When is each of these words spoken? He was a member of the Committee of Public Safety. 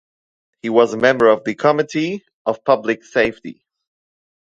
He 0.63 0.69
was 0.69 0.95
a 0.95 0.97
member 0.97 1.27
of 1.29 1.43
the 1.43 1.53
Committee 1.53 2.25
of 2.43 2.63
Public 2.65 3.03
Safety. 3.05 3.63